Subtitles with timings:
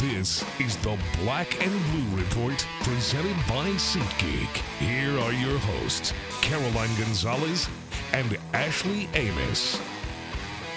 [0.00, 4.54] This is the Black and Blue Report presented by SeatGeek.
[4.78, 7.66] Here are your hosts, Caroline Gonzalez
[8.12, 9.80] and Ashley Amos.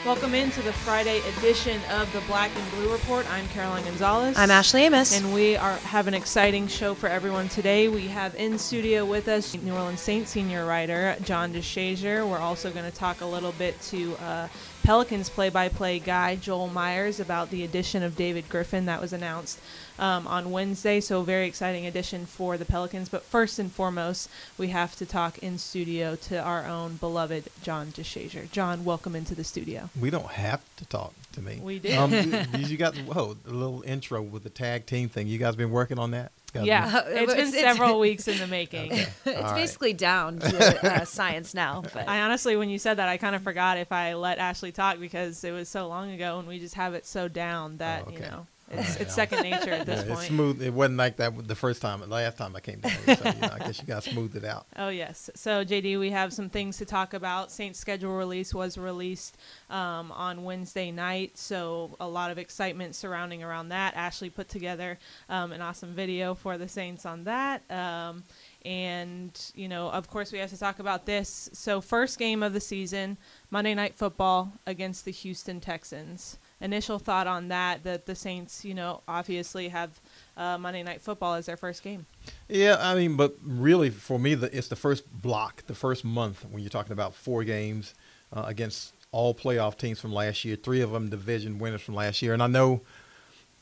[0.06, 3.30] Welcome into the Friday edition of the Black and Blue Report.
[3.30, 4.38] I'm Caroline Gonzalez.
[4.38, 5.14] I'm Ashley Amos.
[5.14, 7.90] And we are have an exciting show for everyone today.
[7.90, 12.26] We have in studio with us New Orleans Saints senior writer John DeShazier.
[12.26, 14.48] We're also going to talk a little bit to uh,
[14.84, 19.60] Pelicans play-by-play guy Joel Myers about the addition of David Griffin that was announced
[20.00, 21.00] um, on Wednesday.
[21.00, 23.10] So very exciting addition for the Pelicans.
[23.10, 27.88] But first and foremost, we have to talk in studio to our own beloved John
[27.88, 28.50] DeShazier.
[28.52, 29.90] John, welcome into the studio.
[30.00, 31.60] We don't have to talk to me.
[31.62, 31.98] We did.
[31.98, 32.12] Um,
[32.58, 35.28] you got whoa, a little intro with the tag team thing.
[35.28, 36.32] You guys been working on that?
[36.52, 38.92] Guys Yeah, it's been It's- it's- several weeks in the making.
[38.92, 39.02] Okay.
[39.26, 39.56] it's All right.
[39.56, 41.84] basically down to uh, science now.
[41.94, 44.72] But I honestly, when you said that, I kind of forgot if I let Ashley
[44.72, 48.06] talk because it was so long ago, and we just have it so down that
[48.08, 50.28] Oh, you know it's, it's second nature at this Yeah, it's point.
[50.28, 50.62] smooth.
[50.62, 52.00] It wasn't like that the first time.
[52.02, 54.36] The last time I came down here, so you know, I guess you guys smoothed
[54.36, 54.68] it out.
[54.78, 55.30] Oh yes.
[55.36, 57.52] So JD, we have some things to talk about.
[57.52, 59.38] Saints schedule release was released
[59.70, 63.96] um, on Wednesday night, so a lot of excitement surrounding around that.
[63.96, 67.62] Ashley put together um, an awesome video for the Saints on that.
[67.72, 68.24] Um,
[68.66, 71.50] and you know, of course, we have to talk about this.
[71.54, 73.18] So first game of the season,
[73.50, 76.38] Monday Night Football against the Houston Texans.
[76.62, 80.02] Initial thought on that that the Saints, you know, obviously have
[80.36, 82.06] uh, Monday Night Football as their first game.
[82.50, 86.46] Yeah, I mean, but really for me, the, it's the first block, the first month
[86.52, 87.94] when you're talking about four games
[88.34, 92.22] uh, against all playoff teams from last year, three of them division winners from last
[92.22, 92.82] year, and I know,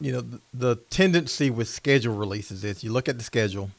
[0.01, 3.71] you know, the, the tendency with schedule releases is you look at the schedule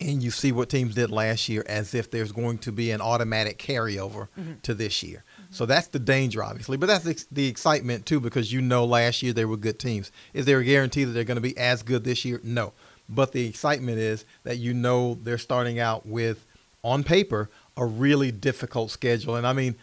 [0.00, 3.00] and you see what teams did last year as if there's going to be an
[3.00, 4.52] automatic carryover mm-hmm.
[4.62, 5.24] to this year.
[5.34, 5.52] Mm-hmm.
[5.52, 9.22] So that's the danger, obviously, but that's ex- the excitement too because you know last
[9.22, 10.10] year they were good teams.
[10.32, 12.40] Is there a guarantee that they're going to be as good this year?
[12.42, 12.72] No,
[13.08, 16.46] but the excitement is that you know they're starting out with,
[16.82, 19.36] on paper, a really difficult schedule.
[19.36, 19.76] And I mean,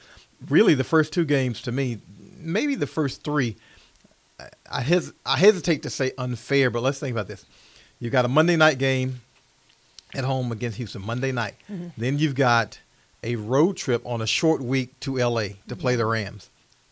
[0.49, 1.99] really, the first two games to me,
[2.37, 3.55] maybe the first three,
[4.39, 7.45] I- I, hes- I hesitate to say unfair, but let's think about this.
[7.99, 9.21] You've got a Monday night game
[10.15, 11.55] at home against Houston, Monday night.
[11.71, 11.87] Mm-hmm.
[11.97, 12.79] Then you've got
[13.23, 15.99] a road trip on a short week to LA to play mm-hmm.
[15.99, 16.49] the Rams,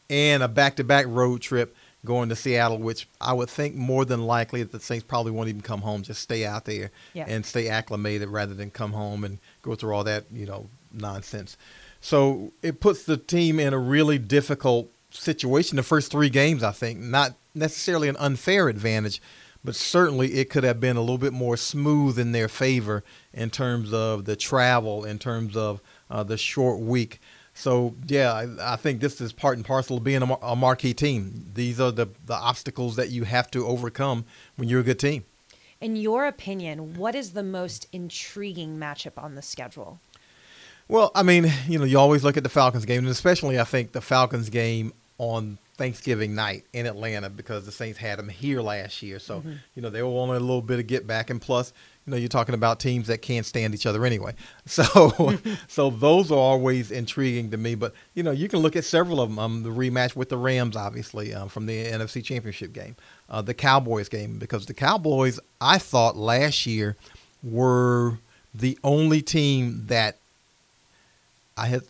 [0.10, 4.06] and a back to back road trip going to Seattle, which I would think more
[4.06, 7.26] than likely that the Saints probably won't even come home, just stay out there Yeah.
[7.28, 11.58] and stay acclimated rather than come home and go through all that, you know, nonsense.
[12.00, 16.72] So it puts the team in a really difficult situation the first three games, I
[16.72, 17.00] think.
[17.00, 19.22] Not necessarily an unfair advantage,
[19.66, 23.04] but certainly it could have been a little bit more smooth in their favor
[23.34, 27.20] in terms of the travel, in terms of uh, the short week.
[27.54, 30.56] So yeah, I, I think this is part and parcel of being a, mar- a
[30.56, 31.46] marquee team.
[31.54, 34.26] These are the the obstacles that you have to overcome
[34.58, 35.24] when you're a good team.
[35.82, 40.00] in your opinion, what is the most intriguing matchup on the schedule?
[40.88, 43.64] Well, I mean, you know, you always look at the Falcons game, and especially I
[43.64, 48.62] think the Falcons game on Thanksgiving night in Atlanta because the Saints had them here
[48.62, 49.20] last year.
[49.20, 49.44] So,
[49.76, 51.74] you know, they were on a little bit of get back, and plus,
[52.06, 54.34] you know, you're talking about teams that can't stand each other anyway.
[54.68, 55.38] So,
[55.68, 57.76] so those are always intriguing to me.
[57.76, 59.38] But you know, you can look at several of them.
[59.38, 62.96] Um, the rematch with the Rams, obviously, um, from the NFC Championship game,
[63.30, 66.96] uh, the Cowboys game, because the Cowboys, I thought last year
[67.44, 68.18] were
[68.54, 70.18] the only team that
[71.58, 71.84] I had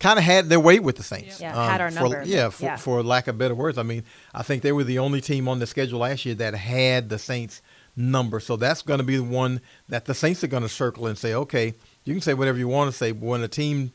[0.00, 1.40] kind of had their way with the Saints.
[1.40, 2.22] Yeah, um, had our for, number.
[2.24, 2.76] Yeah, for, Yeah.
[2.76, 3.78] for lack of better words.
[3.78, 4.02] I mean,
[4.34, 7.18] I think they were the only team on the schedule last year that had the
[7.18, 7.62] Saints
[7.94, 8.40] number.
[8.40, 11.16] So that's going to be the one that the Saints are going to circle and
[11.16, 11.74] say, okay,
[12.04, 13.12] you can say whatever you want to say.
[13.12, 13.92] But when a team,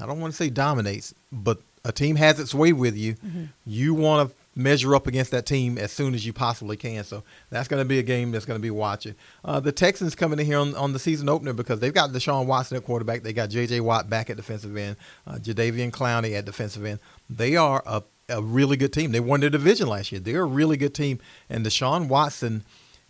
[0.00, 3.44] I don't want to say dominates, but a team has its way with you, mm-hmm.
[3.66, 7.04] you want to measure up against that team as soon as you possibly can.
[7.04, 9.14] So that's going to be a game that's going to be watching.
[9.44, 12.46] Uh, the Texans coming in here on, on the season opener because they've got Deshaun
[12.46, 13.22] Watson at quarterback.
[13.22, 13.80] They got J.J.
[13.80, 14.96] Watt back at defensive end,
[15.26, 16.98] uh, Jadeveon Clowney at defensive end.
[17.28, 19.12] They are a, a really good team.
[19.12, 20.20] They won their division last year.
[20.20, 21.20] They're a really good team.
[21.48, 22.64] And Deshaun Watson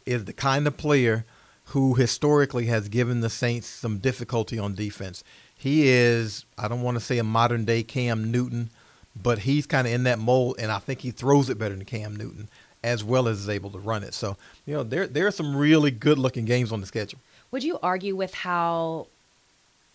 [0.04, 1.24] is the kind of player
[1.66, 5.22] who historically has given the Saints some difficulty on defense.
[5.56, 8.70] He is, I don't want to say a modern day Cam Newton,
[9.14, 11.84] but he's kind of in that mold, and I think he throws it better than
[11.84, 12.48] Cam Newton,
[12.82, 14.14] as well as is able to run it.
[14.14, 14.36] So,
[14.66, 17.18] you know, there there are some really good looking games on the schedule.
[17.50, 19.08] Would you argue with how,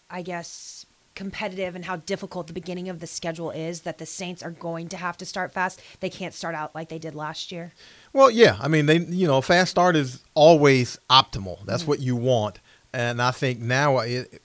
[0.10, 0.86] I guess,
[1.16, 4.90] competitive and how difficult the beginning of the schedule is that the Saints are going
[4.90, 5.82] to have to start fast?
[6.02, 7.72] They can't start out like they did last year.
[8.12, 11.66] Well, yeah, I mean, they you know, fast start is always optimal.
[11.66, 11.92] That's mm-hmm.
[11.92, 12.60] what you want,
[12.92, 14.42] and I think now it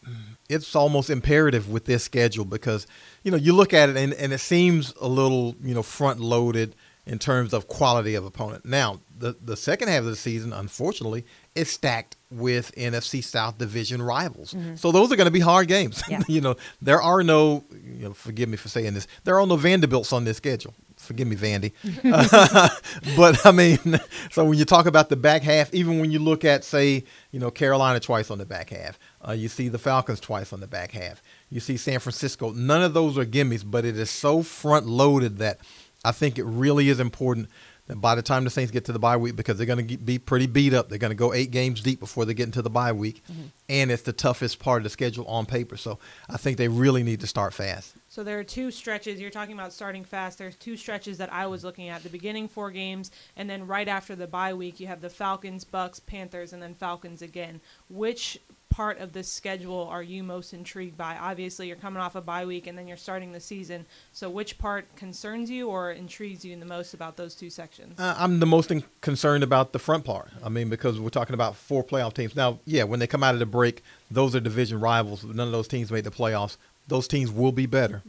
[0.49, 2.87] it's almost imperative with this schedule because
[3.23, 6.21] you know you look at it and, and it seems a little you know front
[6.21, 6.75] loaded
[7.07, 8.65] in terms of quality of opponent.
[8.65, 11.25] Now, the the second half of the season, unfortunately,
[11.55, 14.55] is stacked with NFC South division rivals.
[14.77, 16.03] So those are going to be hard games.
[16.09, 16.23] Yeah.
[16.29, 17.65] you know, there are no.
[17.85, 19.07] You know, forgive me for saying this.
[19.25, 20.75] There are no Vanderbilts on this schedule.
[20.97, 21.73] Forgive me, Vandy.
[23.17, 24.01] but I mean,
[24.31, 27.41] so when you talk about the back half, even when you look at, say, you
[27.41, 30.67] know, Carolina twice on the back half, uh, you see the Falcons twice on the
[30.67, 32.53] back half, you see San Francisco.
[32.53, 35.59] None of those are gimmies, but it is so front loaded that
[36.05, 37.49] I think it really is important
[37.89, 39.97] that by the time the Saints get to the bye week, because they're going to
[39.99, 42.63] be pretty beat up, they're going to go eight games deep before they get into
[42.63, 43.49] the bye week, mm-hmm.
[43.69, 45.77] and it's the toughest part of the schedule on paper.
[45.77, 45.99] So
[46.29, 47.95] I think they really need to start fast.
[48.09, 49.21] So there are two stretches.
[49.21, 50.39] You're talking about starting fast.
[50.39, 53.89] There's two stretches that I was looking at: the beginning four games, and then right
[53.89, 57.61] after the bye week, you have the Falcons, Bucks, Panthers, and then Falcons again.
[57.89, 58.39] Which
[58.71, 61.17] part of this schedule are you most intrigued by?
[61.17, 63.85] Obviously, you're coming off a bye week, and then you're starting the season.
[64.13, 67.99] So, which part concerns you or intrigues you the most about those two sections?
[68.01, 70.31] Uh, I'm the most in- concerned about the front part.
[70.43, 72.35] I mean, because we're talking about four playoff teams.
[72.35, 75.25] Now, yeah, when they come out of the break, those are division rivals.
[75.25, 76.57] None of those teams made the playoffs.
[76.89, 78.03] Those teams will be better.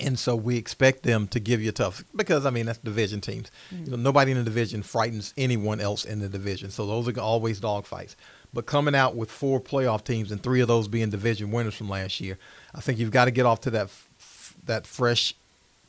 [0.00, 3.50] And so we expect them to give you tough because I mean that's division teams.
[3.72, 3.84] Mm-hmm.
[3.84, 6.70] You know, nobody in the division frightens anyone else in the division.
[6.70, 8.16] So those are always dogfights.
[8.52, 11.88] But coming out with four playoff teams and three of those being division winners from
[11.88, 12.38] last year,
[12.74, 15.34] I think you've got to get off to that f- that fresh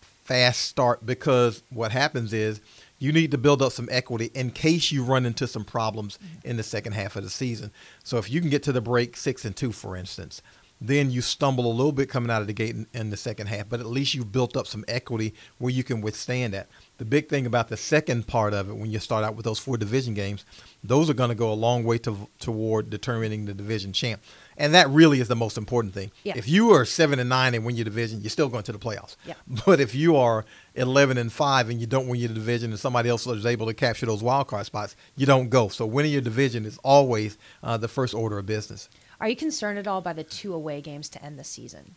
[0.02, 2.60] fast start because what happens is
[3.00, 6.50] you need to build up some equity in case you run into some problems mm-hmm.
[6.50, 7.72] in the second half of the season.
[8.04, 10.42] So if you can get to the break six and two, for instance,
[10.80, 13.48] then you stumble a little bit coming out of the gate in, in the second
[13.48, 16.68] half, but at least you've built up some equity where you can withstand that.
[16.98, 19.60] The big thing about the second part of it, when you start out with those
[19.60, 20.46] four division games,
[20.84, 24.22] those are going to go a long way to, toward determining the division champ,
[24.56, 26.12] and that really is the most important thing.
[26.24, 26.34] Yeah.
[26.36, 28.80] If you are seven and nine and win your division, you're still going to the
[28.80, 29.16] playoffs.
[29.26, 29.34] Yeah.
[29.66, 30.46] But if you are
[30.76, 33.74] eleven and five and you don't win your division, and somebody else is able to
[33.74, 35.68] capture those wild card spots, you don't go.
[35.68, 38.90] So winning your division is always uh, the first order of business.
[39.20, 41.96] Are you concerned at all by the two away games to end the season?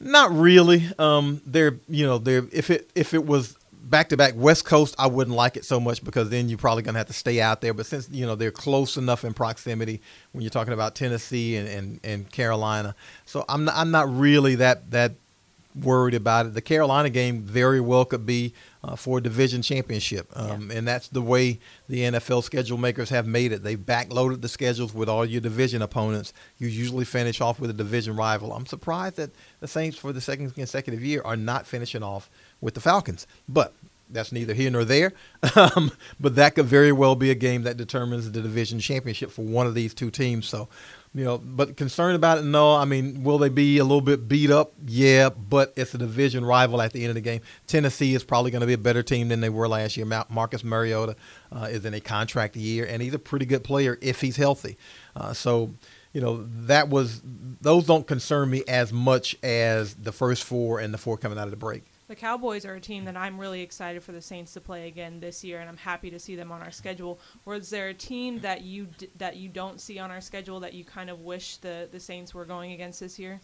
[0.00, 0.86] Not really.
[0.98, 4.94] Um, they're you know they're if it if it was back to back West Coast,
[4.98, 7.60] I wouldn't like it so much because then you're probably gonna have to stay out
[7.60, 7.74] there.
[7.74, 10.00] But since you know they're close enough in proximity,
[10.32, 12.94] when you're talking about Tennessee and and, and Carolina,
[13.24, 15.14] so I'm not, I'm not really that that
[15.74, 16.54] worried about it.
[16.54, 18.54] The Carolina game very well could be
[18.84, 21.58] uh, for a division championship, um, and that's the way
[21.88, 23.62] the NFL schedule makers have made it.
[23.62, 26.32] They've backloaded the schedules with all your division opponents.
[26.58, 28.52] You usually finish off with a division rival.
[28.52, 29.30] I'm surprised that
[29.60, 32.30] the Saints, for the second consecutive year, are not finishing off
[32.60, 33.74] with the Falcons, but.
[34.10, 35.12] That's neither here nor there,
[35.54, 39.42] um, but that could very well be a game that determines the division championship for
[39.42, 40.48] one of these two teams.
[40.48, 40.70] So,
[41.14, 42.42] you know, but concerned about it?
[42.42, 42.74] No.
[42.74, 44.72] I mean, will they be a little bit beat up?
[44.86, 47.40] Yeah, but it's a division rival at the end of the game.
[47.66, 50.06] Tennessee is probably going to be a better team than they were last year.
[50.28, 51.16] Marcus Mariota
[51.50, 54.76] uh, is in a contract year, and he's a pretty good player if he's healthy.
[55.16, 55.74] Uh, so,
[56.12, 57.20] you know, that was
[57.60, 61.44] those don't concern me as much as the first four and the four coming out
[61.44, 61.84] of the break.
[62.08, 65.20] The Cowboys are a team that I'm really excited for the Saints to play again
[65.20, 67.20] this year, and I'm happy to see them on our schedule.
[67.44, 70.60] Or is there a team that you d- that you don't see on our schedule
[70.60, 73.40] that you kind of wish the, the Saints were going against this year?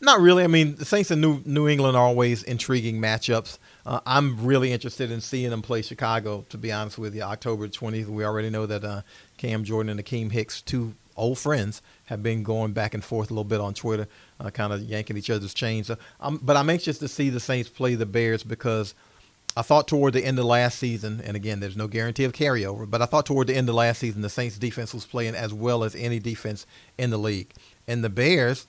[0.00, 0.42] Not really.
[0.42, 3.58] I mean, the Saints and New New England are always intriguing matchups.
[3.86, 6.44] Uh, I'm really interested in seeing them play Chicago.
[6.48, 8.06] To be honest with you, October 20th.
[8.06, 9.02] We already know that uh,
[9.36, 13.34] Cam Jordan and Akiem Hicks, two old friends, have been going back and forth a
[13.34, 14.08] little bit on Twitter,
[14.40, 15.90] uh, kind of yanking each other's chains.
[16.20, 18.94] Um, but I'm anxious to see the Saints play the Bears because
[19.56, 22.88] I thought toward the end of last season, and again, there's no guarantee of carryover,
[22.88, 25.52] but I thought toward the end of last season, the Saints defense was playing as
[25.52, 26.66] well as any defense
[26.98, 27.52] in the league.
[27.88, 28.66] And the Bears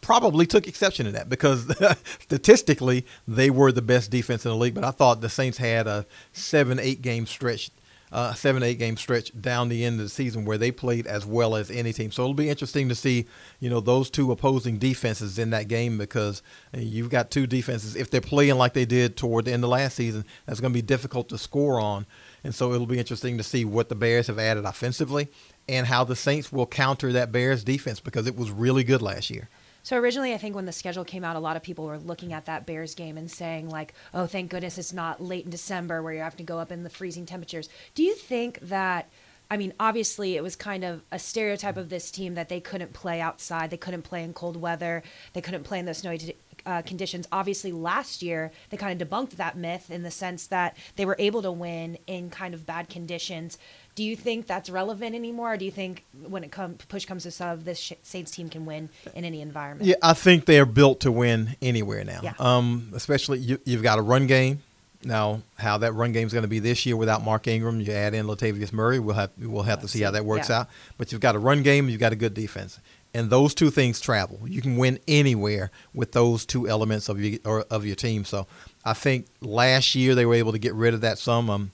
[0.00, 1.66] probably took exception to that because
[2.20, 4.74] statistically, they were the best defense in the league.
[4.74, 7.70] But I thought the Saints had a seven, eight game stretch.
[8.12, 11.26] Uh, seven, eight game stretch down the end of the season where they played as
[11.26, 12.12] well as any team.
[12.12, 13.26] So it'll be interesting to see,
[13.58, 16.40] you know, those two opposing defenses in that game because
[16.72, 17.96] uh, you've got two defenses.
[17.96, 20.76] If they're playing like they did toward the end of last season, that's going to
[20.76, 22.06] be difficult to score on.
[22.44, 25.28] And so it'll be interesting to see what the Bears have added offensively
[25.68, 29.30] and how the Saints will counter that Bears defense because it was really good last
[29.30, 29.48] year.
[29.86, 32.32] So originally, I think when the schedule came out, a lot of people were looking
[32.32, 36.02] at that Bears game and saying like, "Oh, thank goodness it's not late in December
[36.02, 39.08] where you have to go up in the freezing temperatures." Do you think that?
[39.48, 42.94] I mean, obviously, it was kind of a stereotype of this team that they couldn't
[42.94, 46.36] play outside, they couldn't play in cold weather, they couldn't play in those snowy t-
[46.66, 47.26] uh, conditions.
[47.32, 51.16] Obviously, last year they kind of debunked that myth in the sense that they were
[51.18, 53.56] able to win in kind of bad conditions.
[53.94, 55.54] Do you think that's relevant anymore?
[55.54, 58.66] Or do you think when it comes push comes to shove, this Saints team can
[58.66, 59.88] win in any environment?
[59.88, 62.20] Yeah, I think they're built to win anywhere now.
[62.22, 62.34] Yeah.
[62.38, 64.60] Um, especially you, you've got a run game,
[65.02, 67.92] Now, how that run game is going to be this year without Mark Ingram, you
[67.92, 70.60] add in Latavius Murray, we'll have we'll have to see how that works Yeah.
[70.60, 70.68] out.
[70.98, 72.80] But you've got a run game, you've got a good defense,
[73.16, 74.38] and those two things travel.
[74.44, 78.24] You can win anywhere with those two elements of your or of your team.
[78.24, 78.46] So,
[78.84, 81.50] I think last year they were able to get rid of that some.
[81.50, 81.70] Um,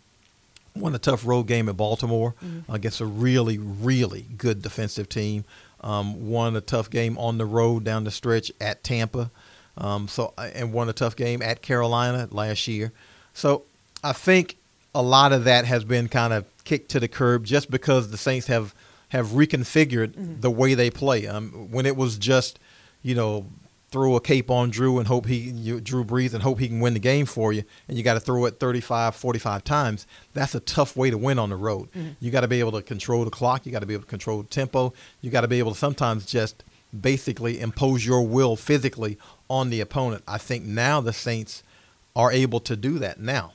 [0.75, 2.35] won a tough road game at Baltimore
[2.69, 5.45] against a really, really good defensive team.
[5.83, 9.31] Um, won a tough game on the road down the stretch at Tampa.
[9.77, 12.93] Um, so and won a tough game at Carolina last year.
[13.35, 13.65] So
[14.05, 14.57] I think
[14.95, 18.19] a lot of that has been kind of kicked to the curb just because the
[18.19, 18.75] Saints have
[19.13, 21.27] have reconfigured the way they play.
[21.27, 22.59] Um, when it was just,
[23.03, 23.47] you know,
[23.91, 26.81] throw a cape on Drew and hope he you, Drew Brees and hope he can
[26.81, 30.55] win the game for you and you got to throw it 35 45 times that's
[30.55, 31.91] a tough way to win on the road.
[32.19, 33.67] You got to be able to control the clock.
[33.67, 34.95] You got to be able to control the tempo.
[35.21, 36.65] You got to be able to sometimes just
[36.99, 39.19] basically impose your will physically
[39.51, 40.23] on the opponent.
[40.27, 41.63] I think now the saints
[42.17, 43.53] are able to do that now.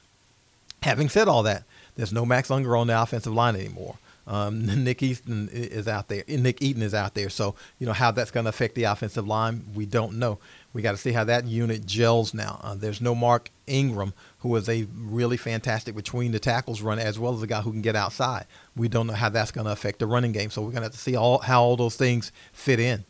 [0.84, 1.64] Having said all that,
[1.96, 3.96] there's no Max Unger on the offensive line anymore.
[4.28, 6.24] Um, Nick Easton is out there.
[6.28, 7.30] Nick Easton is out there.
[7.30, 9.66] So you know how that's going to affect the offensive line.
[9.74, 10.38] We don't know.
[10.74, 12.60] We got to see how that unit gels now.
[12.62, 17.18] Uh, there's no Mark Ingram, who is a really fantastic between the tackles runner, as
[17.18, 18.46] well as a guy who can get outside.
[18.76, 20.52] We don't know how that's going to affect the running game.
[20.52, 23.06] So we're going to have to see all how all those things fit in.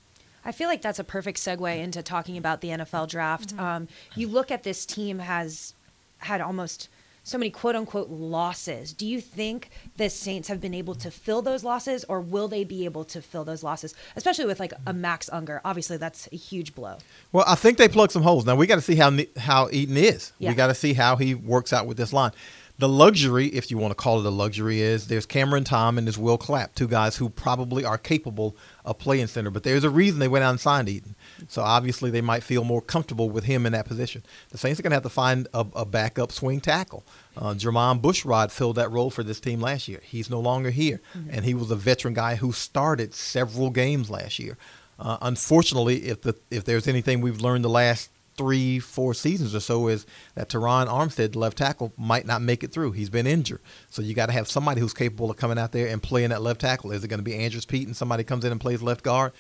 [0.46, 3.54] I feel like that's a perfect segue into talking about the NFL draft.
[3.60, 5.74] Um, you look at this team has
[6.20, 6.88] had almost
[7.28, 8.94] so many quote unquote losses.
[8.94, 12.64] Do you think the Saints have been able to fill those losses, or will they
[12.64, 15.60] be able to fill those losses, especially with like a Max Unger?
[15.66, 16.98] Obviously, that's a huge blow.
[17.34, 18.46] Well, I think they plug some holes.
[18.46, 20.32] Now we got to see how how Easton is.
[20.40, 20.50] Yeah.
[20.50, 22.32] We got to see how he works out with this line.
[22.80, 26.06] The luxury, if you want to call it a luxury, is there's Cameron Tom and
[26.06, 28.56] there's Will Clapp, two guys who probably are capable
[28.86, 29.50] of playing center.
[29.50, 31.16] But there's a reason they went out and signed Easton.
[31.48, 34.22] So obviously they might feel more comfortable with him in that position.
[34.50, 37.04] The Saints are going to have to find a, a backup swing tackle.
[37.36, 40.02] Uh, Jermon Bushrod filled that role for this team last year.
[40.04, 44.38] He's no longer here, and he was a veteran guy who started several games last
[44.38, 44.56] year.
[45.00, 49.60] Uh, unfortunately, if the if there's anything we've learned the last three, four seasons or
[49.60, 52.92] so, is that Terron Armstead, left tackle, might not make it through.
[52.94, 55.88] He's been injured, so you got to have somebody who's capable of coming out there
[55.88, 56.92] and playing that left tackle.
[56.92, 59.34] Is it going to be Andrus Peat and somebody comes in and plays left guard?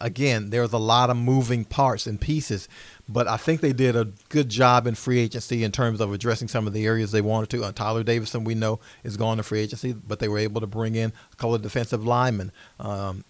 [0.00, 2.68] Again, there's a lot of moving parts and pieces,
[3.08, 6.48] but I think they did a good job in free agency in terms of addressing
[6.48, 7.64] some of the areas they wanted to.
[7.64, 10.66] Uh, Tyeler Davison, we know, is gone to free agency, but they were able to
[10.66, 12.52] bring in a couple of defensive linemen.
[12.78, 13.24] Um,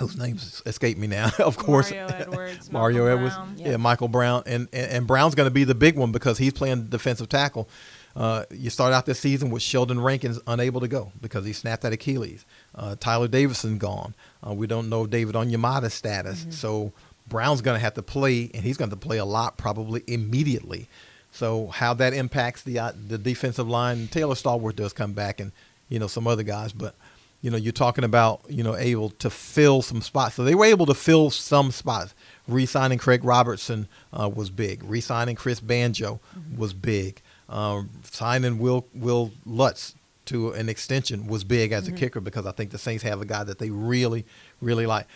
[0.00, 1.90] whose names escape me now, of course.
[1.90, 3.54] Mario Edwards, Mario Malcolm Edwards, Brown.
[3.72, 3.76] yeah.
[3.76, 6.86] Michael Brown, and and, and Brown's going to be the big one because he's playing
[6.86, 7.68] defensive tackle.
[8.16, 11.82] Uh, you start out this season with Sheldon Rankins unable to go because he snapped
[11.82, 12.44] that Achilles.
[12.74, 14.14] Uh, Tyeler Davison gone.
[14.44, 16.92] Uh, we don't know David Onyemata's status, so
[17.28, 20.88] Brown's going to have to play, and he's going to play a lot probably immediately.
[21.30, 24.08] So how that impacts the uh, the defensive line?
[24.08, 25.52] Taylor Stallworth does come back, and
[25.88, 26.96] you know some other guys, but
[27.42, 30.34] you know you're talking about you know able to fill some spots.
[30.34, 32.14] So they were able to fill some spots.
[32.48, 34.82] Re-signing Craig Robertson uh, was big.
[34.82, 36.20] Re-signing Chris Banjo
[36.56, 37.20] was big.
[37.48, 39.94] Um, signing Will Wil Lutz
[40.26, 43.24] to an extension was big as a kicker because I think the Saints have a
[43.24, 44.24] guy that they really
[44.60, 45.06] really like.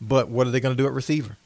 [0.00, 1.36] But what are they going to do at receiver?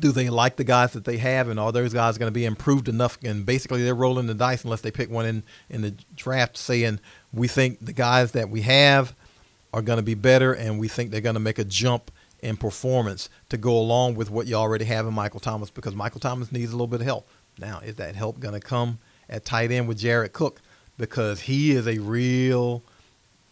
[0.00, 2.44] do they like the guys that they have, and are those guys going to be
[2.44, 3.16] improved enough?
[3.22, 6.98] And basically, they're rolling the dice unless they pick one in in the draft, saying
[7.32, 9.14] we think the guys that we have
[9.72, 12.10] are going to be better, and we think they're going to make a jump
[12.40, 16.20] in performance to go along with what you already have in Michael Thomas, because Michael
[16.20, 17.28] Thomas needs a little bit of help.
[17.58, 18.98] Now, is that help going to come
[19.28, 20.60] at tight end with Jared Cook?
[20.98, 22.82] Because he is a real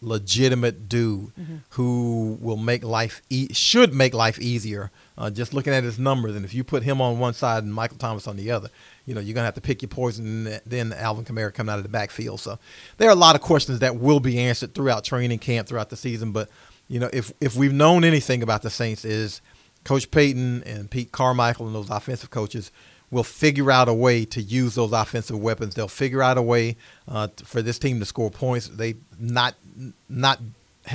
[0.01, 1.31] legitimate dude
[1.71, 4.91] who will make life e- should make life easier.
[5.17, 7.73] Uh, just looking at his numbers, and if you put him on one side and
[7.73, 8.69] Michael Thomas on the other,
[9.05, 10.47] you know you're gonna have to pick your poison.
[10.47, 12.39] And then Alvin Kamara coming out of the backfield.
[12.39, 12.57] So
[12.97, 15.97] there are a lot of questions that will be answered throughout training camp, throughout the
[15.97, 16.31] season.
[16.31, 16.49] But
[16.87, 19.41] you know if if we've known anything about the Saints is
[19.83, 22.71] Coach Payton and Pete Carmichael and those offensive coaches
[23.11, 25.75] will figure out a way to use those offensive weapons.
[25.75, 26.77] They'll figure out a way
[27.07, 28.67] uh, for this team to score points.
[28.67, 29.55] They not
[30.09, 30.39] not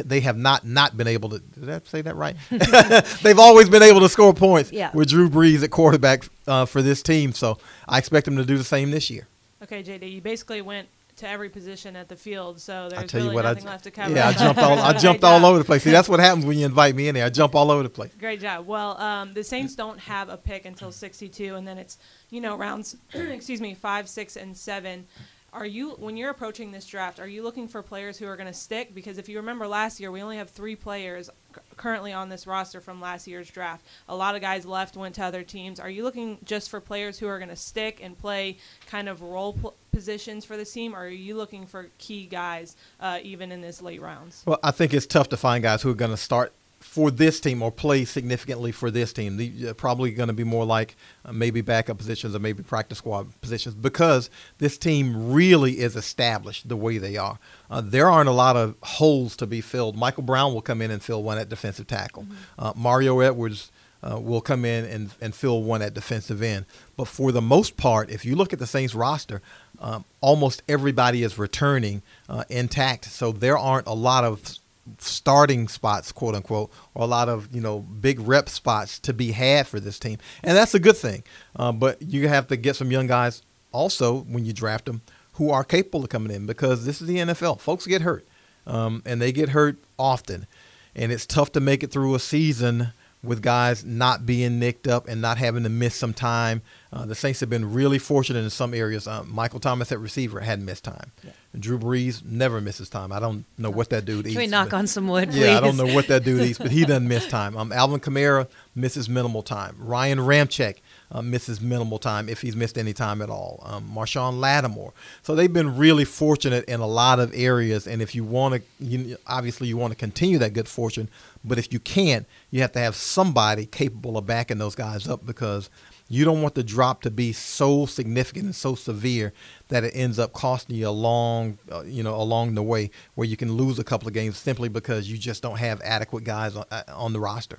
[0.05, 1.39] they have not not been able to.
[1.39, 2.35] Did I say that right?
[3.23, 4.91] They've always been able to score points Yeah.
[4.93, 7.33] with Drew Brees at quarterback uh, for this team.
[7.33, 7.59] So
[7.89, 9.29] I expect them to do the same this year.
[9.63, 13.47] Okay, JD, you basically went to every position at the field, so there's really what,
[13.47, 14.15] I, nothing left to cover.
[14.15, 15.49] yeah, I jumped all I jumped all job.
[15.49, 15.83] over the place.
[15.83, 17.25] See, that's what happens when you invite me in there.
[17.25, 18.13] I jump all over the place.
[18.19, 18.67] Great job.
[18.67, 21.99] Well, um, the Saints don't have a pick until 62, and then it's
[22.31, 25.07] you know rounds, excuse me, five, six, and seven.
[25.53, 27.19] Are you when you're approaching this draft?
[27.19, 28.95] Are you looking for players who are going to stick?
[28.95, 31.31] Because if you remember last year, we only have three players
[31.77, 33.85] currently on this roster from last year's draft.
[34.09, 35.81] A lot of guys left, went to other teams.
[35.81, 39.23] Are you looking just for players who are going to stick and play kind of
[39.23, 43.51] role pl- positions for this team, or are you looking for key guys uh, even
[43.53, 44.43] in this late rounds?
[44.47, 47.41] Well, I think it's tough to find guys who are going to start for this
[47.41, 49.37] team or play significantly for this team.
[49.37, 52.99] The, uh, probably going to be more like uh, maybe backup positions or maybe practice
[52.99, 57.39] squad positions because this team really is established the way they are.
[57.71, 59.97] Uh, there aren't a lot of holes to be filled.
[59.97, 62.25] Michael Brown will come in and fill one at defensive tackle.
[62.25, 62.35] Mm-hmm.
[62.59, 63.71] Uh, Mario Edwards.
[64.03, 66.65] Uh, will come in and, and fill one at defensive end.
[66.97, 69.41] But for the most part, if you look at the Saints roster,
[69.81, 73.07] um, almost everybody is returning uh, intact.
[73.07, 74.59] So there aren't a lot of
[74.99, 79.33] starting spots, quote unquote, or a lot of you know big rep spots to be
[79.33, 81.23] had for this team, and that's a good thing.
[81.55, 85.03] Uh, but you have to get some young guys also when you draft them
[85.35, 87.61] who are capable of coming in because this is the NFL.
[87.61, 88.27] Folks get hurt,
[88.67, 90.47] um, and they get hurt often,
[90.95, 95.09] and it's tough to make it through a season with guys not being nicked up
[95.09, 96.63] and not having to miss some time.
[96.93, 99.07] Uh, the Saints have been really fortunate in some areas.
[99.07, 101.13] Uh, Michael Thomas at receiver hadn't missed time.
[101.25, 101.31] Yeah.
[101.59, 103.13] Drew Brees never misses time.
[103.13, 104.35] I don't know what that dude Can eats.
[104.35, 105.41] Can we knock on some wood, please?
[105.41, 107.57] Yeah, I don't know what that dude eats, but he doesn't miss time.
[107.57, 109.77] Um, Alvin Kamara misses minimal time.
[109.79, 110.77] Ryan Ramczyk
[111.11, 113.63] uh, misses minimal time if he's missed any time at all.
[113.65, 114.93] Um, Marshon Lattimore.
[115.23, 117.87] So they've been really fortunate in a lot of areas.
[117.87, 121.09] And if you want to, you, obviously you want to continue that good fortune,
[121.45, 125.25] but if you can't, you have to have somebody capable of backing those guys up
[125.25, 125.71] because–
[126.09, 129.33] you don't want the drop to be so significant and so severe
[129.69, 133.37] that it ends up costing you along, uh, you know, along the way where you
[133.37, 136.65] can lose a couple of games simply because you just don't have adequate guys on,
[136.71, 137.59] uh, on the roster.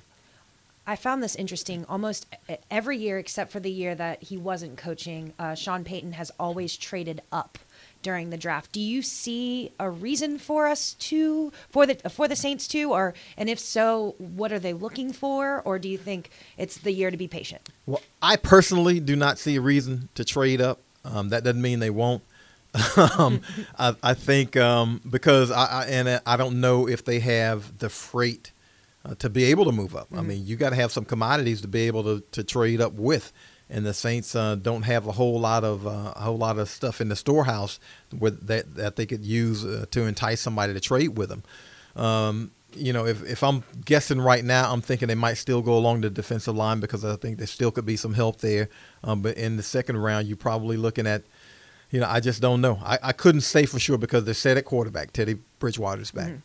[0.90, 1.86] I found this interesting.
[1.90, 2.34] Almost
[2.72, 6.78] every year, except for the year that he wasn't coaching, uh, Sean Payton has always
[6.78, 7.60] traded up
[8.02, 8.72] during the draft.
[8.72, 13.14] Do you see a reason for us to for the for the Saints to, or
[13.36, 17.12] and if so, what are they looking for, or do you think it's the year
[17.12, 17.68] to be patient?
[17.86, 20.80] Well, I personally do not see a reason to trade up.
[21.04, 22.24] Um, that doesn't mean they won't.
[23.18, 23.42] um,
[23.78, 27.90] I, I, think um, because I, I, and I don't know if they have the
[27.90, 28.52] freight
[29.06, 30.08] uh, to be able to move up.
[30.08, 30.20] Mm-hmm.
[30.20, 32.94] I mean, you got to have some commodities to be able to, to trade up
[32.94, 33.34] with
[33.70, 36.70] and the Saints uh, don't have a whole lot of uh, a whole lot of
[36.70, 37.80] stuff in the storehouse
[38.18, 41.44] with that that they could use uh, to entice somebody to trade with them.
[41.96, 45.74] Um, you know, if, if I'm guessing right now, I'm thinking they might still go
[45.74, 48.70] along the defensive line because I think there still could be some help there.
[49.04, 51.24] Um, but in the second round, you're probably looking at,
[51.90, 52.80] you know, I just don't know.
[52.84, 55.12] I, I couldn't say for sure because they're set at quarterback.
[55.12, 56.28] Teddy Bridgewater's back.
[56.28, 56.40] Mm-hmm.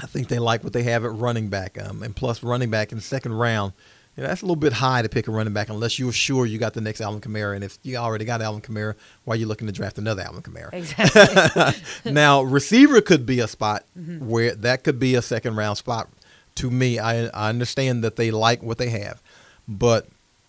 [0.00, 1.80] I think they like what they have at running back.
[1.80, 3.72] Um, and plus, running back in the second round–
[4.16, 6.46] you know, that's a little bit high to pick a running back unless you're sure
[6.46, 7.56] you got the next Alvin Kamara.
[7.56, 10.42] And if you already got Alvin Kamara, why are you looking to draft another Alvin
[10.42, 10.72] Kamara?
[10.72, 12.12] Exactly.
[12.12, 14.28] now, receiver could be a spot mm-hmm.
[14.28, 16.08] where that could be a second round spot.
[16.56, 19.20] To me, I, I understand that they like what they have,
[19.66, 20.06] but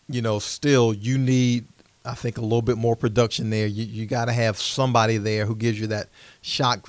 [0.08, 1.66] you know, still you need,
[2.06, 3.66] I think, a little bit more production there.
[3.66, 6.10] You you got to have somebody there who gives you that
[6.44, 6.88] shock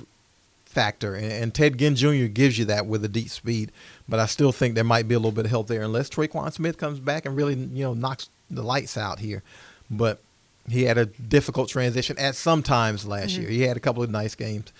[0.77, 2.25] factor, and, and Ted Ginn Jr.
[2.25, 3.71] gives you that with a deep speed.
[4.07, 6.53] But I still think there might be a little bit of help there unless Tre'Quan
[6.53, 9.41] Smith comes back and really, you know, knocks the lights out here.
[9.89, 10.21] But
[10.69, 13.41] he had a difficult transition at some times last mm-hmm.
[13.41, 13.49] year.
[13.49, 14.71] He had a couple of nice games.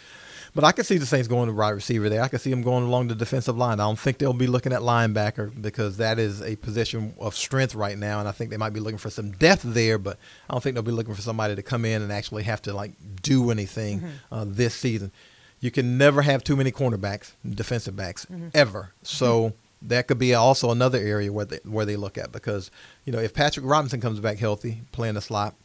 [0.54, 2.22] But I can see the Saints going to wide receiver there.
[2.22, 3.80] I can see them going along the defensive line.
[3.80, 7.74] I don't think they'll be looking at linebacker because that is a position of strength
[7.74, 9.98] right now, and I think they might be looking for some depth there.
[9.98, 12.62] But I don't think they'll be looking for somebody to come in and actually have
[12.64, 12.92] to like
[13.24, 14.10] do anything mm-hmm.
[14.32, 15.12] uh, this season
[15.60, 18.50] you can never have too many cornerbacks, defensive backs, mm-hmm.
[18.54, 18.92] ever.
[19.04, 19.88] So mm-hmm.
[19.90, 22.72] that could be also another area where they where they look at because
[23.06, 25.56] you know if Patrick Robinson comes back healthy, playing the slot,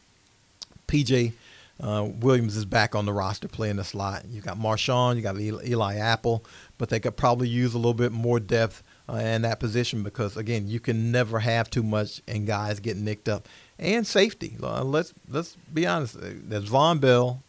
[0.87, 1.33] PJ
[1.81, 4.23] uh, Williams is back on the roster playing the slot.
[4.29, 6.45] You got Marshon, you got Eli Apple,
[6.77, 10.37] but they could probably use a little bit more depth uh, in that position because
[10.37, 13.47] again, you can never have too much and guys get nicked up.
[13.79, 14.55] And safety.
[14.61, 16.15] Uh, let's let's be honest.
[16.19, 17.41] There's Vonn Bell,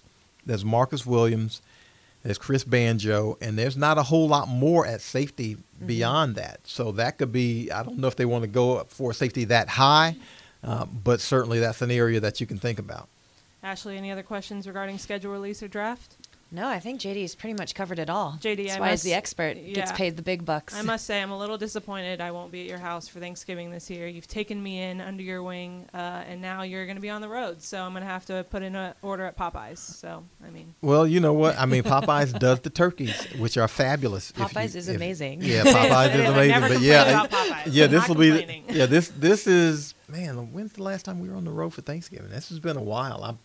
[0.45, 1.61] there's Marcus Williams,
[2.25, 5.87] there's Chris Banjo, and there's not a whole lot more at safety mm-hmm.
[5.87, 6.61] beyond that.
[6.65, 9.69] So that could be, I don't know if they want to go for safety that
[9.69, 10.17] high,
[10.65, 13.09] uh, but certainly that's an area that you can think about.
[13.63, 16.17] Ashley, any other questions regarding schedule release or draft?
[16.55, 18.39] No, I think JD has pretty much covered it all.
[18.41, 19.57] JD, That's I why must, he's the expert.
[19.57, 19.75] Yeah.
[19.75, 20.73] Gets paid the big bucks.
[20.73, 22.21] I must say, I'm a little disappointed.
[22.21, 24.07] I won't be at your house for Thanksgiving this year.
[24.07, 27.21] You've taken me in under your wing, uh, and now you're going to be on
[27.21, 27.61] the road.
[27.61, 29.79] So I'm going to have to put in an order at Popeyes.
[29.79, 30.75] So I mean.
[30.81, 31.59] Well, you know what?
[31.59, 34.31] I mean, Popeyes does the turkeys, which are fabulous.
[34.31, 35.43] Popeyes you, is if, amazing.
[35.43, 36.61] Yeah, Popeyes is amazing.
[36.61, 38.63] but yeah, yeah, this will be.
[38.69, 40.53] Yeah, this this is man.
[40.53, 42.29] When's the last time we were on the road for Thanksgiving?
[42.29, 43.25] This has been a while.
[43.25, 43.39] I'm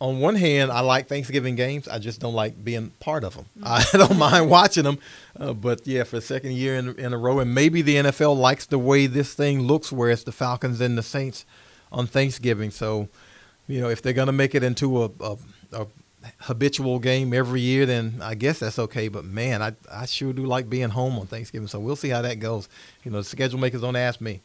[0.00, 1.88] on one hand, I like Thanksgiving games.
[1.88, 3.46] I just don't like being part of them.
[3.62, 4.98] I don't mind watching them,
[5.38, 8.36] uh, but yeah, for the second year in, in a row, and maybe the NFL
[8.36, 11.46] likes the way this thing looks, where it's the Falcons and the Saints
[11.90, 12.70] on Thanksgiving.
[12.70, 13.08] So,
[13.66, 15.36] you know, if they're gonna make it into a, a,
[15.72, 15.86] a
[16.40, 19.08] habitual game every year, then I guess that's okay.
[19.08, 21.68] But man, I I sure do like being home on Thanksgiving.
[21.68, 22.68] So we'll see how that goes.
[23.02, 24.42] You know, the schedule makers don't ask me.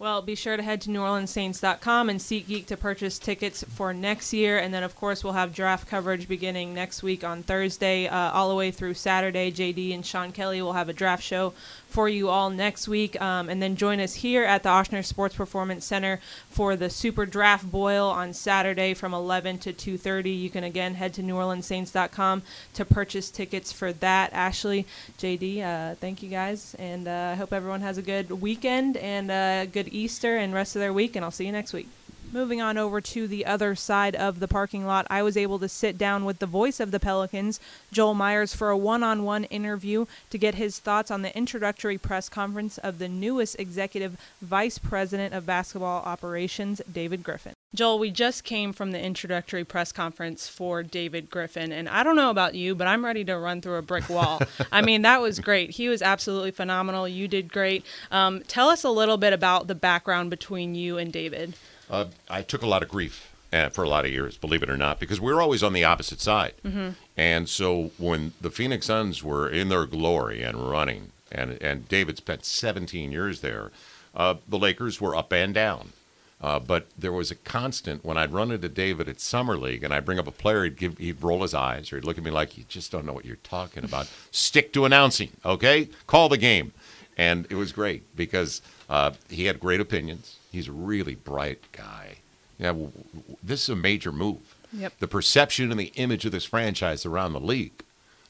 [0.00, 4.56] Well, be sure to head to NewOrleansSaints.com and SeatGeek to purchase tickets for next year.
[4.56, 8.48] And then, of course, we'll have draft coverage beginning next week on Thursday, uh, all
[8.48, 9.50] the way through Saturday.
[9.50, 11.52] JD and Sean Kelly will have a draft show
[11.88, 13.20] for you all next week.
[13.20, 17.26] Um, and then join us here at the Ochsner Sports Performance Center for the Super
[17.26, 20.38] Draft Boil on Saturday from 11 to 2.30.
[20.38, 22.42] You can, again, head to NewOrleansSaints.com
[22.74, 24.32] to purchase tickets for that.
[24.32, 24.86] Ashley,
[25.18, 26.76] JD, uh, thank you guys.
[26.78, 30.76] And uh, I hope everyone has a good weekend and a good Easter and rest
[30.76, 31.16] of their week.
[31.16, 31.88] And I'll see you next week.
[32.30, 35.68] Moving on over to the other side of the parking lot, I was able to
[35.68, 37.58] sit down with the voice of the Pelicans,
[37.90, 41.96] Joel Myers, for a one on one interview to get his thoughts on the introductory
[41.96, 47.54] press conference of the newest executive vice president of basketball operations, David Griffin.
[47.74, 52.16] Joel, we just came from the introductory press conference for David Griffin, and I don't
[52.16, 54.40] know about you, but I'm ready to run through a brick wall.
[54.72, 55.72] I mean, that was great.
[55.72, 57.06] He was absolutely phenomenal.
[57.06, 57.84] You did great.
[58.10, 61.54] Um, tell us a little bit about the background between you and David.
[61.90, 64.70] Uh, I took a lot of grief uh, for a lot of years, believe it
[64.70, 66.54] or not, because we were always on the opposite side.
[66.64, 66.90] Mm-hmm.
[67.18, 72.16] And so when the Phoenix Suns were in their glory and running, and and David
[72.16, 73.72] spent 17 years there,
[74.14, 75.92] uh, the Lakers were up and down.
[76.40, 79.92] Uh, but there was a constant when I'd run into David at summer league and
[79.92, 82.22] I'd bring up a player, he'd give, he'd roll his eyes or he'd look at
[82.22, 85.88] me like, "You just don't know what you're talking about." Stick to announcing, okay?
[86.06, 86.72] Call the game,
[87.16, 90.36] and it was great because uh, he had great opinions.
[90.52, 92.18] He's a really bright guy.
[92.58, 94.54] Yeah, w- w- this is a major move.
[94.72, 94.98] Yep.
[95.00, 97.82] The perception and the image of this franchise around the league,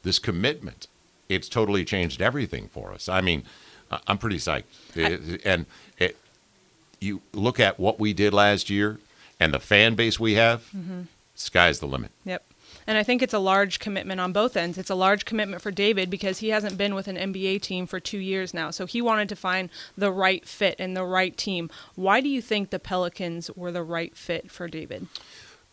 [0.03, 0.87] this commitment,
[1.29, 3.09] it's totally changed everything for us.
[3.09, 3.43] I mean,
[3.91, 4.65] I- I'm pretty psyched.
[4.95, 5.67] It- and
[5.99, 6.17] it,
[7.01, 8.99] you look at what we did last year
[9.39, 11.03] and the fan base we have, mm-hmm.
[11.35, 12.11] sky's the limit.
[12.25, 12.45] Yep.
[12.87, 14.79] And I think it's a large commitment on both ends.
[14.79, 18.01] It's a large commitment for David because he hasn't been with an NBA team for
[18.01, 18.71] two years now.
[18.71, 21.71] So he wanted to find the right fit and the right team.
[21.97, 25.07] Why do you think the Pelicans were the right fit for David?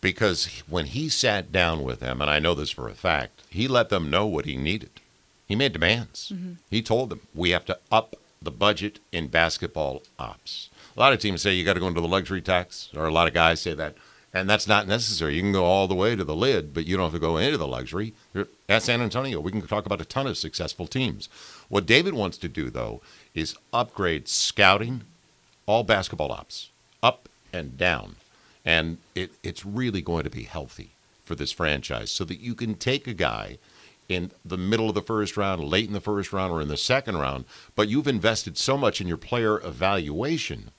[0.06, 3.68] because when he sat down with them, and I know this for a fact, he
[3.68, 4.92] let them know what he needed.
[5.48, 6.32] He made demands.
[6.32, 6.54] Mm-hmm.
[6.70, 10.70] He told them, we have to up the budget in basketball ops.
[10.96, 13.12] A lot of teams say you got to go into the luxury tax, or a
[13.12, 13.96] lot of guys say that,
[14.34, 15.36] and that's not necessary.
[15.36, 17.38] You can go all the way to the lid, but you don't have to go
[17.38, 18.14] into the luxury.
[18.70, 21.28] At San Antonio, we can talk about a ton of successful teams.
[21.68, 23.02] What David wants to do, though,
[23.34, 25.04] is upgrade scouting,
[25.66, 26.70] all basketball ops,
[27.02, 28.16] up and down.
[28.64, 30.92] And it, it's really going to be healthy
[31.24, 33.58] for this franchise so that you can take a guy
[34.08, 36.78] in the middle of the first round, late in the first round, or in the
[36.78, 40.72] second round, but you've invested so much in your player evaluation.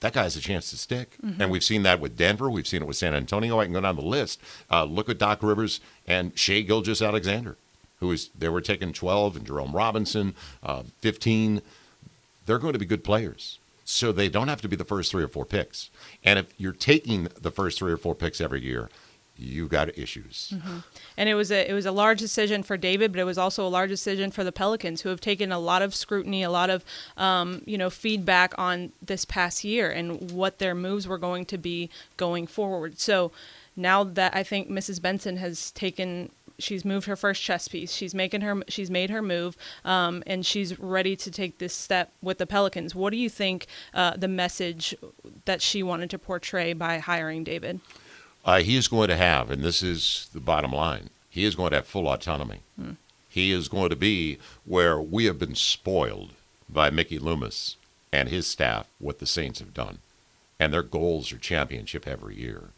[0.00, 1.16] That guy has a chance to stick.
[1.40, 2.50] And we've seen that with Denver.
[2.50, 3.58] We've seen it with San Antonio.
[3.60, 4.40] I can go down the list.
[4.70, 7.56] Uh, look at Doc Rivers and Shai Gilgeous-Alexander,
[8.00, 11.62] who is, they were taking 12, and Jerome Robinson, uh, 15
[12.46, 13.58] they're going to be good players.
[13.84, 15.90] So they don't have to be the first three or four picks.
[16.24, 18.88] And if you're taking the first three or four picks every year,
[19.38, 20.52] you got issues.
[21.16, 23.66] And it was a it was a large decision for David, but it was also
[23.66, 26.70] a large decision for the Pelicans, who have taken a lot of scrutiny, a lot
[26.70, 26.84] of
[27.16, 31.58] um, you know feedback on this past year and what their moves were going to
[31.58, 32.98] be going forward.
[32.98, 33.32] So
[33.76, 35.00] now that I think Mrs.
[35.00, 36.30] Benson has taken.
[36.58, 37.92] She's moved her first chess piece.
[37.92, 38.62] She's making her.
[38.66, 42.94] She's made her move, um, and she's ready to take this step with the Pelicans.
[42.94, 44.94] What do you think uh, the message
[45.44, 47.80] that she wanted to portray by hiring David?
[48.46, 51.70] Uh, he is going to have, and this is the bottom line, he is going
[51.70, 52.60] to have full autonomy.
[53.28, 56.30] He is going to be where we have been spoiled
[56.70, 57.76] by Mickey Loomis
[58.10, 59.98] and his staff, what the Saints have done.
[60.58, 62.68] And their goals are championship every year.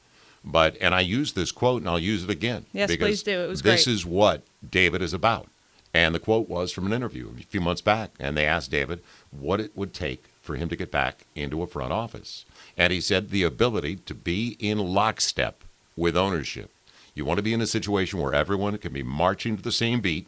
[0.44, 2.66] But, and I use this quote and I'll use it again.
[2.72, 3.38] Yes, please do.
[3.38, 3.92] It was This great.
[3.94, 5.46] is what David is about.
[5.94, 8.11] And the quote was from an interview a few months back.
[8.18, 9.00] And they asked David
[9.31, 12.46] what it would take for him to get back into a front office.
[12.74, 15.62] And he said the ability to be in lockstep
[15.94, 16.70] with ownership.
[17.14, 20.00] You want to be in a situation where everyone can be marching to the same
[20.00, 20.26] beat,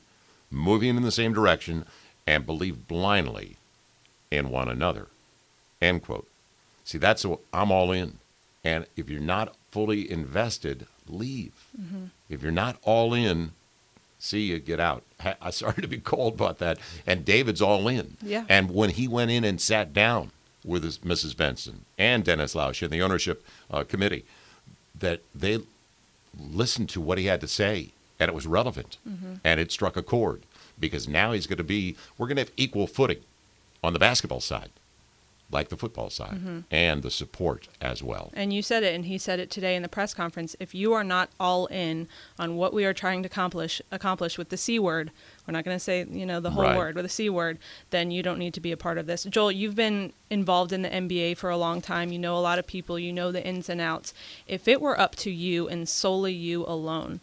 [0.50, 1.87] moving in the same direction,
[2.26, 3.56] and believe blindly
[4.30, 5.06] in one another.
[5.80, 6.28] End quote.
[6.85, 8.18] See, that's what I'm all in.
[8.62, 11.64] And if you're not fully invested, leave.
[11.80, 12.04] Mm-hmm.
[12.28, 13.52] If you're not all in,
[14.20, 15.02] see you get out.
[15.40, 16.78] I'm sorry to be cold about that.
[17.06, 18.16] And David's all in.
[18.22, 18.44] Yeah.
[18.48, 20.30] And when he went in and sat down
[20.64, 21.37] with his, Mrs.
[21.37, 24.24] Benson and Dennis Lauscha and the ownership uh, committee,
[24.98, 25.59] that they
[26.38, 28.98] listened to what he had to say, and it was relevant,
[29.42, 30.42] and it struck a chord
[30.78, 31.96] because now he's going to be.
[32.18, 33.20] We're going to have equal footing
[33.83, 34.68] on the basketball side,
[35.50, 36.60] like the football side, mm-hmm.
[36.70, 38.30] and the support as well.
[38.34, 40.54] And you said it, and he said it today in the press conference.
[40.60, 42.08] If you are not all in
[42.38, 45.10] on what we are trying to accomplish, accomplish with the c word,
[45.46, 46.76] we're not going to say you know the whole Right.
[46.76, 47.58] word with the c word,
[47.90, 49.24] then you don't need to be a part of this.
[49.24, 52.12] Joel, you've been involved in the NBA for a long time.
[52.12, 52.98] You know a lot of people.
[52.98, 54.14] You know the ins and outs.
[54.46, 57.20] If it were up to you and solely you alone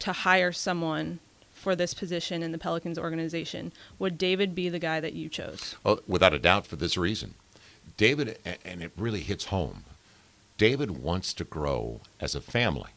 [0.00, 1.20] to hire someone
[1.60, 5.76] for this position in the Pelicans organization, would David be the guy that you chose?
[5.84, 7.34] Well, without a doubt, for this reason,
[8.00, 9.84] David, and it really hits home.
[10.56, 12.92] David wants to grow as a family.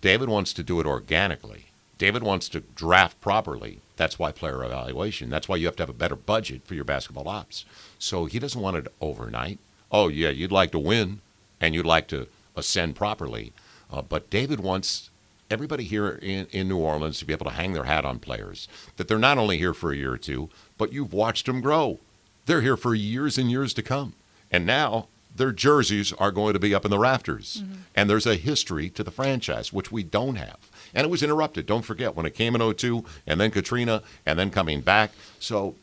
[0.00, 1.66] David wants to do it organically.
[1.96, 3.78] David wants to draft properly.
[3.96, 5.30] That's why player evaluation.
[5.30, 7.64] That's why you have to have a better budget for your basketball ops.
[8.00, 9.60] So he doesn't want it overnight.
[9.92, 11.20] Oh yeah, you'd like to win,
[11.60, 13.52] and you'd like to ascend properly,
[13.92, 15.08] uh, but David wants
[15.52, 18.66] everybody here in, in New Orleans to be able to hang their hat on players.
[18.96, 22.00] That they're not only here for a year or two, but you've watched them grow.
[22.46, 24.14] They're here for years and years to come.
[24.50, 27.62] And now their jerseys are going to be up in the rafters.
[27.62, 27.74] Mm-hmm.
[27.94, 30.58] And there's a history to the franchise, which we don't have.
[30.94, 31.66] And it was interrupted.
[31.66, 35.10] Don't forget when it came in 02 and then Katrina and then coming back.
[35.38, 35.74] So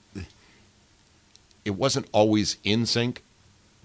[1.65, 3.23] it wasn't always in sync,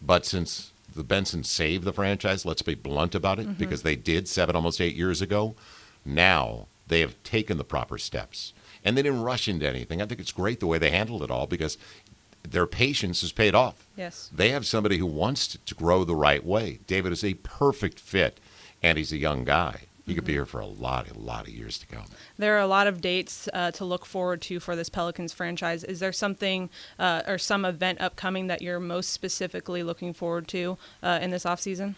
[0.03, 3.59] but since the Benson saved the franchise, let's be blunt about it, mm-hmm.
[3.59, 5.55] because they did seven, almost eight years ago,
[6.05, 8.53] now they have taken the proper steps.
[8.85, 10.01] And they didn't rush into anything.
[10.01, 11.77] I think it's great the way they handled it all because
[12.51, 13.87] their patience has paid off.
[13.97, 14.31] Yes.
[14.35, 16.81] They have somebody who wants to, to grow the right way.
[16.87, 18.41] David is a perfect fit,
[18.83, 19.83] and he's a young guy.
[20.07, 22.07] He could be here for a lot, a lot of years to come.
[22.39, 25.85] There are a lot of dates uh, to look forward to for this Pelicans franchise.
[25.85, 30.79] Is there something uh, or some event upcoming that you're most specifically looking forward to
[31.03, 31.95] uh, in this offseason?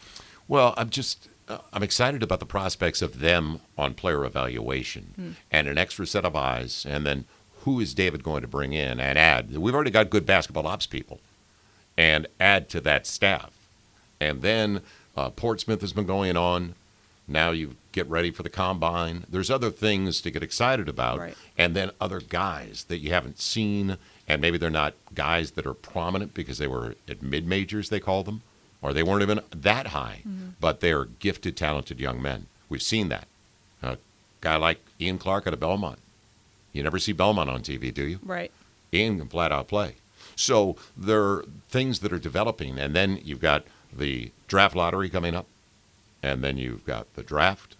[0.49, 5.69] Well, I'm just uh, I'm excited about the prospects of them on player evaluation and
[5.69, 7.27] an extra set of eyes, and then
[7.61, 9.57] who is David going to bring in and add?
[9.57, 11.21] We've already got good basketball ops people,
[11.97, 13.53] and add to that staff,
[14.21, 14.83] and then
[15.17, 16.75] uh, Portsmouth has been going on.
[17.29, 19.25] Now you get ready for the combine.
[19.29, 21.37] There's other things to get excited about, Right.
[21.57, 25.75] and then other guys that you haven't seen, and maybe they're not guys that are
[25.75, 28.43] prominent because they were at mid majors, they call them,
[28.83, 30.23] or they weren't even that high,
[30.61, 32.47] but they're gifted, talented young men.
[32.69, 33.29] We've seen that.
[33.83, 33.99] A
[34.41, 35.99] guy like Ian Clark out of Belmont.
[36.73, 38.19] You never see Belmont on TV, do you?
[38.23, 38.51] Right.
[38.93, 39.97] Ian can flat out play.
[40.37, 45.35] So there are things that are developing, and then you've got the draft lottery coming
[45.35, 45.47] up,
[46.23, 47.77] and then you've got the draft,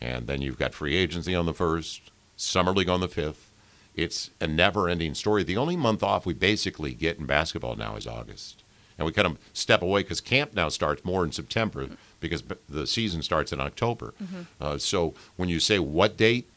[0.00, 3.50] and then you've got free agency on the first, summer league on the fifth.
[3.94, 5.42] It's a never-ending story.
[5.44, 8.62] The only month off we basically get in basketball now is August,
[8.96, 11.88] and we kind of step away because camp now starts more in September
[12.20, 14.14] because the season starts in October.
[14.60, 16.48] Uh, so when you say what date,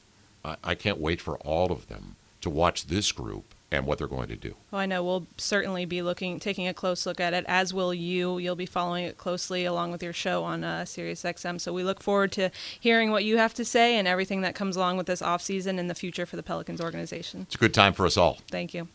[0.43, 4.07] I, I can't wait for all of them to watch this group and what they're
[4.07, 4.55] going to do.
[4.69, 7.93] Well, I know we'll certainly be looking, taking a close look at it, as will
[7.93, 8.37] you.
[8.37, 11.59] You'll be following it closely along with your show on uh, SiriusXM.
[11.59, 14.75] So we look forward to hearing what you have to say and everything that comes
[14.75, 17.41] along with this offseason and the future for the Pelicans organization.
[17.41, 18.39] It's a good time for us all.
[18.51, 18.89] Thank you.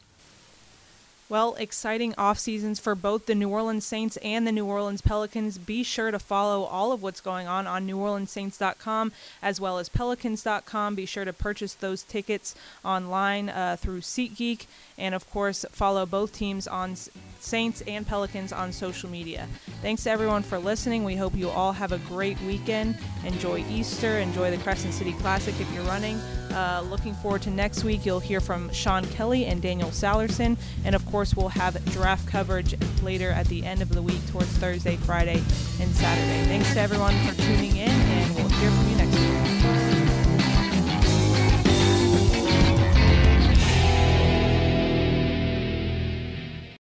[1.30, 5.58] Well, exciting off seasons for both the New Orleans Saints and the New Orleans Pelicans.
[5.58, 9.12] Be sure to follow all of what's going on on NewOrleansSaints.com
[9.42, 10.94] as well as Pelicans.com.
[10.94, 14.64] Be sure to purchase those tickets online uh, through SeatGeek,
[14.96, 16.96] and of course, follow both teams on
[17.40, 19.48] Saints and Pelicans on social media.
[19.82, 21.04] Thanks to everyone for listening.
[21.04, 22.96] We hope you all have a great weekend.
[23.26, 24.18] Enjoy Easter.
[24.18, 26.18] Enjoy the Crescent City Classic if you're running.
[26.52, 28.06] Uh, looking forward to next week.
[28.06, 30.56] You'll hear from Sean Kelly and Daniel Salerson.
[30.84, 34.48] And of course, we'll have draft coverage later at the end of the week towards
[34.58, 35.42] Thursday, Friday,
[35.80, 36.44] and Saturday.
[36.46, 39.17] Thanks to everyone for tuning in, and we'll hear from you next week.